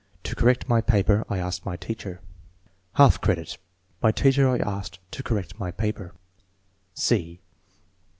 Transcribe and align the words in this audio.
"To 0.23 0.33
correct 0.33 0.67
my 0.67 0.81
paper 0.81 1.23
I 1.29 1.37
asked 1.37 1.63
my 1.63 1.75
teacher." 1.77 2.21
Half 2.93 3.21
credit. 3.21 3.59
"My 4.01 4.11
teacher 4.11 4.49
I 4.49 4.57
asked 4.57 4.97
to 5.11 5.21
correct 5.21 5.59
my 5.59 5.69
paper." 5.69 6.15